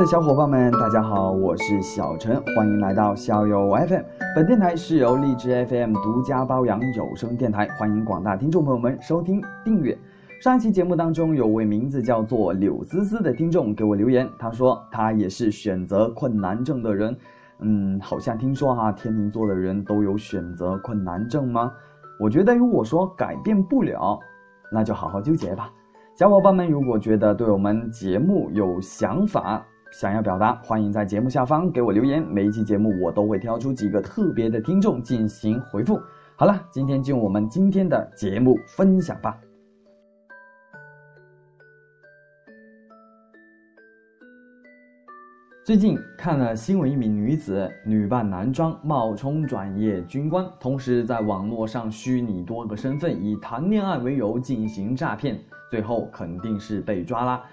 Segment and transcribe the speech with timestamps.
[0.00, 4.00] 的小伙伴们，大家好，我是小陈，欢迎来到校友 FM。
[4.34, 9.94] 本电台是由荔枝 FM 独家包养有声电台，欢迎广大听众朋友们收听订阅。
[10.40, 17.14] 上一期节目当中，有位名字叫做柳思思的听众给我留言，他说他也是选择困难症的人。
[17.58, 21.70] 嗯，好像听说哈，天秤座的人都有选择困难症吗？
[22.18, 24.18] 我觉得如果说改变不了，
[24.72, 25.70] 那就好好纠结吧。
[26.14, 29.62] 小伙伴们，如果觉得对我们节目有想法，
[29.92, 32.22] 想要表达，欢迎在节目下方给我留言。
[32.22, 36.00] 每一期节目我都会挑出几个特别的听众进行回复。
[36.36, 39.36] 好了，今天就我们今天的节目分享吧。
[45.64, 55.38] 最近看了新闻，一名女子女扮男装，冒充转业军官，同时在网络上虚拟多个身份，以谈恋爱为由进行诈骗，
[55.68, 57.44] 最后肯定是被抓啦。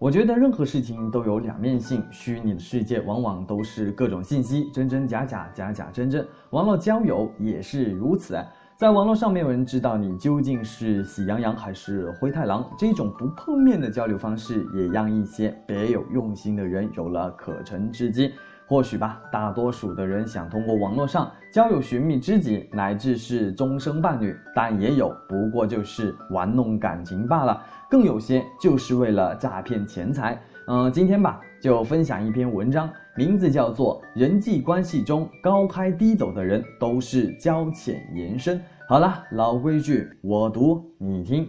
[0.00, 6.24] 我觉得任何事情都有两面性，虚拟的世界往往都是各种信息，真真假假，假假真真。
[6.50, 8.38] 网络交友也是如此，
[8.76, 12.64] 在网络上没有人知道你究竟是喜羊羊还是灰太狼。
[12.78, 18.30] 这种不碰面的交流方式，也让一些别有用心的人有了可乘之机。
[18.68, 27.64] 或许吧，大多数的人想通过网络上交友寻觅知己，乃至是终生伴侣，但也有不过就是玩弄感情罢了。
[27.88, 30.38] 更有些就是为了诈骗钱财。
[30.66, 38.58] 嗯，今天吧，就分享一篇文章，名字叫做《人际关系中高开低走的人都是交浅言深》。
[38.86, 41.48] 好了，老规矩，我读你听。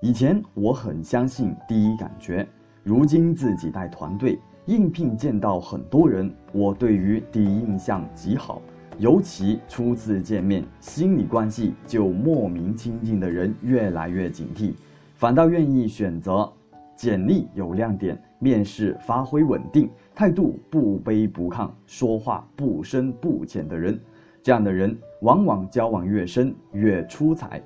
[0.00, 2.48] 以前我很相信第一感觉。
[2.88, 8.62] 如今自己带团队应聘，见到很多人，我对于第一印象极好。
[8.98, 14.72] 尤其初次见面，心理关系就莫名亲近的人越来越警惕，
[15.16, 16.50] 反倒愿意选择
[16.96, 24.00] 简历有亮点、面试发挥稳定、态度不卑不亢、说话不深不浅的人。
[24.42, 27.62] 这样的人往往交往越深越出彩。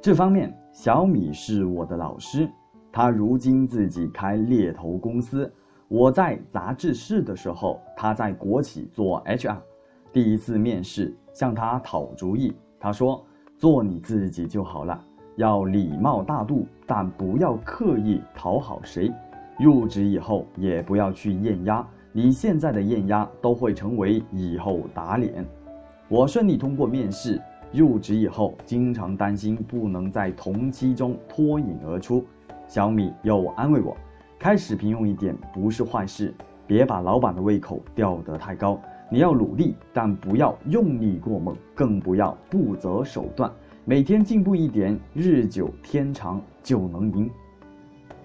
[0.00, 0.56] 这方面。
[0.72, 2.48] 小米是我的老师，
[2.90, 5.52] 他如今自己开猎头公司。
[5.86, 9.58] 我在杂志社的时候，他在国企做 HR。
[10.10, 13.22] 第一次面试，向他讨主意，他说
[13.58, 14.98] ：“做你自己就好了，
[15.36, 19.12] 要礼貌大度，但不要刻意讨好谁。
[19.58, 25.44] 入职以后也不要去验压，你现在的验压都会成为以后打脸。”
[26.08, 27.38] 我顺利通过面试。
[27.72, 32.24] 入职以后，经常担心不能在同期中脱颖而出。
[32.68, 33.96] 小米又安慰我
[34.38, 36.34] ：“开始平庸一点不是坏事，
[36.66, 38.78] 别把老板的胃口吊得太高。
[39.10, 43.50] 你要努力，但不要用力过猛，更不要不择手段。
[43.84, 47.30] 每天进步一点，日久天长就能赢。”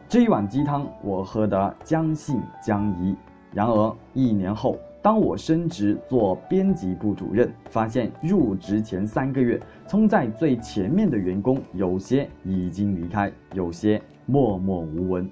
[0.10, 3.16] 这一碗鸡汤我喝得将信将疑。
[3.54, 4.78] 然而一年后。
[5.08, 9.58] 当我升职做编辑部主任，发现入职前三个月
[9.88, 15.26] 冲在最前面的员工，有些已经离开，有些默默无闻。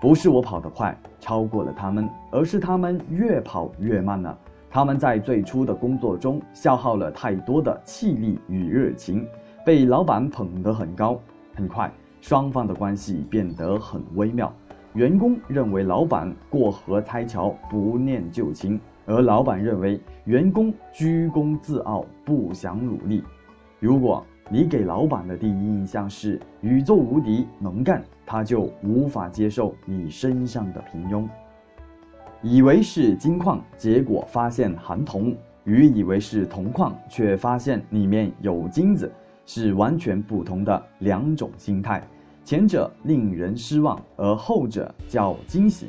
[0.00, 4.38] 不是我跑得快超过了他们，而是他们越跑越慢了。
[4.70, 9.26] 他们在最初的工作中消耗了太多的气力与热情，
[9.66, 11.20] 被老板捧得很高，
[11.56, 14.54] 很快双方的关系变得很微妙。
[14.94, 23.22] 员工认为老板过河拆桥，不念旧情，而老板认为员工居功自傲，不想努力。
[23.78, 31.24] 如果你给老板的第一印象是宇宙无敌能干，他就无法接受你身上的平庸。
[32.42, 39.12] 以为是金矿，结果发现含铜；与以为是铜矿，却发现里面有金子，
[39.46, 42.02] 是完全不同的两种心态。
[42.50, 45.86] 前者令人失望，而后者叫惊喜。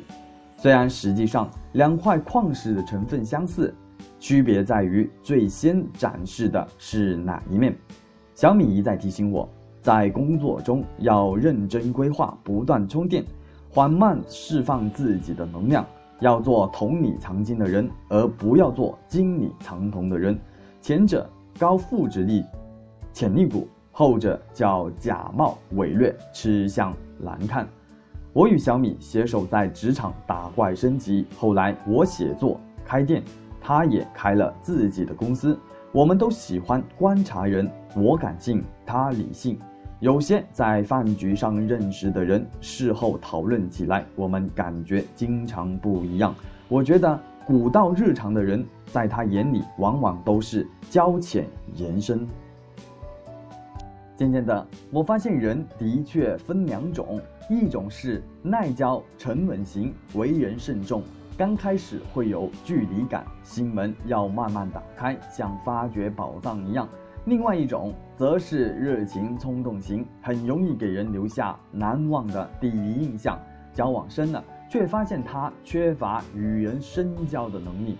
[0.56, 3.74] 虽然实际上两块矿石的成分相似，
[4.20, 7.76] 区别在于最先展示的是哪一面。
[8.36, 9.48] 小米一再提醒我，
[9.80, 13.24] 在工作中要认真规划，不断充电，
[13.68, 15.84] 缓慢释放自己的能量，
[16.20, 20.38] 要做铜里藏金的人，而不要做金里藏铜的人。
[20.80, 22.44] 前者高复制力，
[23.12, 23.66] 潜力股。
[24.02, 27.64] 后者叫假冒伪劣，吃相难看。
[28.32, 33.22] 我与小米携手在职场打怪升级，后来我写作开店，
[33.60, 35.56] 他也开了自己的公司。
[35.92, 39.56] 我们都喜欢观察人，我感性，他理性。
[40.00, 46.34] 有些在饭局上认识的人，事后讨论起来，我们感觉经常不一样。
[46.66, 47.16] 我觉得
[47.46, 51.46] 古道日常的人，在他眼里往往都是交浅
[51.76, 52.26] 言深。
[54.22, 57.20] 渐渐的，我发现人的确分两种，
[57.50, 61.02] 一种是耐交、沉稳型，为人慎重，
[61.36, 66.86] 刚开始会有距离感，心门要慢慢打开，像发掘宝藏一样；
[67.24, 73.36] 另外一种则是热情冲动型，很容易给人留下难忘的第一印象。
[73.72, 77.98] 交往深了，却发现他缺乏与人深交的能力。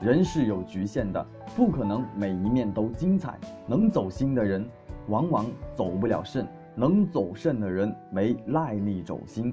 [0.00, 1.22] 人是有局限的，
[1.54, 3.38] 不可能每一面都精彩。
[3.66, 4.66] 能走心的人。
[5.10, 9.52] 往往走不了肾，能走肾的人没耐力走心。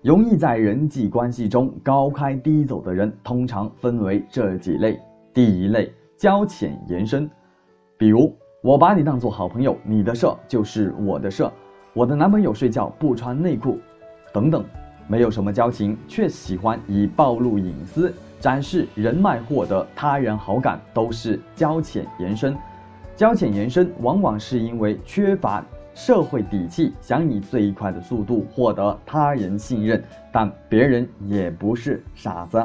[0.00, 4.98] 容易在人际关系中高开低走的人，通常分为这几类：
[5.34, 7.28] 第一类，交浅言深，
[7.96, 11.50] 比如我把你当做好朋友，你的事就是我的事，
[11.92, 13.76] 我的男朋友睡觉不穿内裤，
[14.32, 14.64] 等等，
[15.08, 22.56] 没有什么交情，却喜欢以暴露隐私、展示人脉获得他人好感，都是交浅言深。
[23.18, 30.00] 交浅言深，往往是因为缺乏社会底气，想以最快的速度获得他人信任，
[30.30, 32.64] 但别人也不是傻子。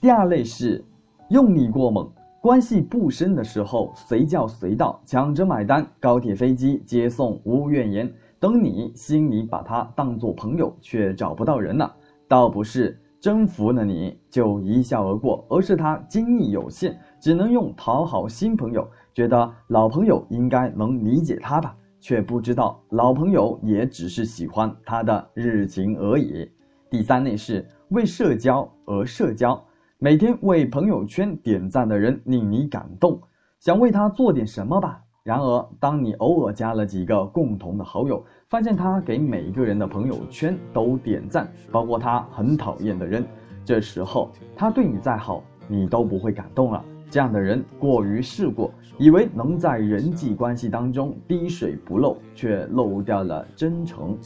[0.00, 0.84] 第二类是
[1.28, 11.94] 用力过猛，关系不深的时候随叫随到，抢着买单，高铁飞机接送无怨言，等你心里把他当做朋友，却找不到人了，
[12.26, 18.84] 倒不是征服了你就一笑而过，而是他精力有限，只能用讨好新朋友。
[19.14, 26.50] 觉得老朋友应该能理解他吧，却不知道老朋友也只是喜欢他的日情而已。
[26.90, 29.64] 第三类是为社交而社交，
[29.98, 33.20] 每天为朋友圈点赞的人令你感动，
[33.60, 35.00] 想为他做点什么吧。
[35.22, 43.24] 然而，当你偶尔加了几个共同的好友，发现他给每一个人的朋友圈都点赞，包括他很讨厌的人，
[43.64, 46.84] 这时候他对你再好，你都不会感动了。
[47.14, 54.18] 这样的人过于世故，以为能在人际关系当中滴水不漏，却漏掉了真诚。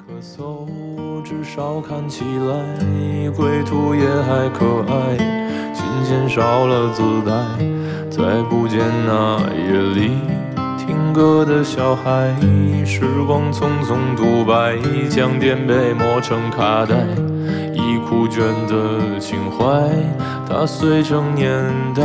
[0.00, 5.16] 咳嗽，至少看起来归途也还可爱，
[5.72, 7.40] 琴弦少了姿态，
[8.10, 10.10] 再不见那夜里
[10.76, 12.34] 听歌的小孩。
[12.84, 14.76] 时光匆匆独白，
[15.08, 17.06] 将颠沛磨成卡带。
[18.12, 19.90] 不倦的情怀，
[20.46, 21.50] 踏碎成年
[21.94, 22.02] 代。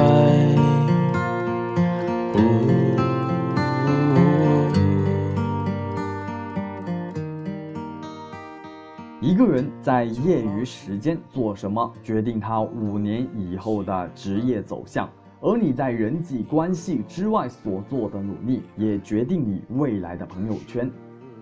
[9.20, 15.06] 一个人在业余时间做什么，决定他五年以后的职业走向；
[15.42, 20.90] 而你在人际关系之外所做的努力，也决定你未来的朋友圈。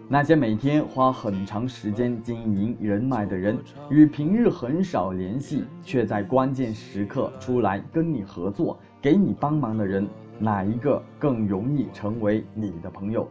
[0.08, 3.58] 那些每天花很长时间经营人脉的人，
[3.90, 10.08] 与平日很少联系，却在关键时刻出来跟你合作、给你帮忙的人，
[10.38, 13.28] 哪一个更容易成为你的朋友？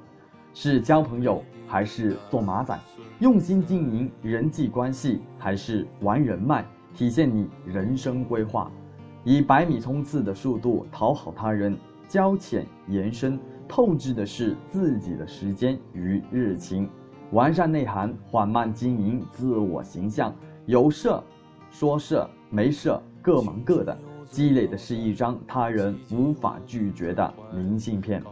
[0.53, 2.77] 是交朋友，还是做马仔？
[3.21, 6.65] 用心经营人际关系，还是玩人脉？
[6.93, 8.69] 体现你人生规划，
[9.23, 11.79] 以百米冲刺的速度讨好他人，
[12.09, 13.39] 交浅言深。
[13.69, 16.89] 透支的是自己的时间与热情，
[17.33, 20.35] 完善内涵，缓慢经营自我形象。
[20.67, 21.13] 有事
[21.71, 23.97] 说事，没事各忙各的，
[24.31, 28.23] 积累的是一张他人无法拒绝的明信片。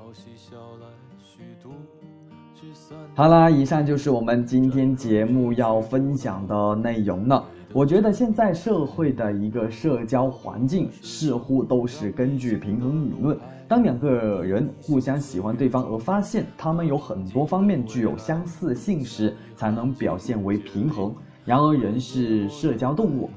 [3.14, 7.44] 好啦，以上就是我们今天节目要分享的内容了。
[7.74, 13.38] 我觉得现在社会的一个社交环境似乎都是根据平衡理论。
[13.66, 21.14] 当两个人互相喜欢对方，而发现他们有很多方面具有相似性时，才能表现为平衡。
[21.46, 23.30] 然而，人是社交动物，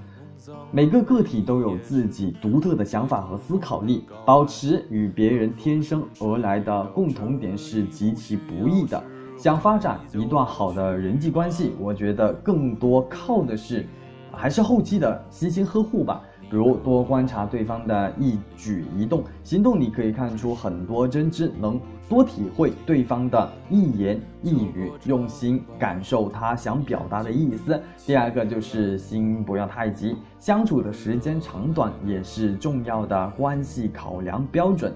[0.70, 9.02] 每个个体都有自己独特的想法和思考力，保持与别人天生而来的共同点是极其不易的。
[9.38, 13.86] 想发展一段好的人际关系，我觉得更多靠的是，
[14.32, 16.22] 还是后期的悉心呵护吧。
[16.48, 27.82] 比如多观察对方的一举一动，行动你可以看出很多真知，能多体会对方的一言一语，用心感受他想表达的意思。
[28.06, 34.94] 第二个就是心不要太急，相处的时间长短也是重要的关系考量标准，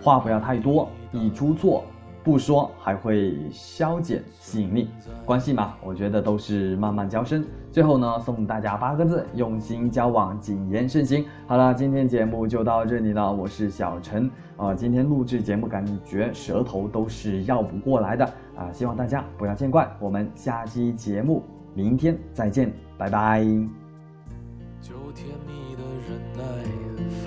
[0.00, 1.82] 话不要太多，易出错。
[2.28, 4.90] 不说还会消减吸引力，
[5.24, 7.42] 关系嘛，我觉得都是慢慢交深。
[7.72, 11.24] 最后呢，送大家八个字：用心交往，谨言慎行。
[11.46, 14.74] 好了，今天节目就到这里了，我是小陈啊。
[14.74, 19.90] 今天录制节目，感觉舌头都是绕不过来的啊，希望大家不要见怪。
[19.98, 21.42] 我们下期节目
[21.72, 23.40] 明天再见，拜拜。
[25.14, 25.57] 甜蜜，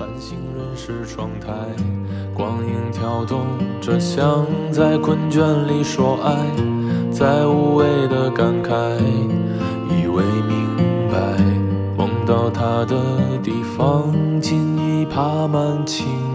[0.01, 1.51] 繁星润湿窗台，
[2.34, 3.46] 光影跳动
[3.79, 6.36] 着，像在困倦里说爱，
[7.12, 8.98] 在无谓的感慨，
[9.91, 10.75] 以为明
[11.12, 11.38] 白，
[11.96, 12.98] 梦到他的
[13.43, 16.31] 地方，尽已爬满青。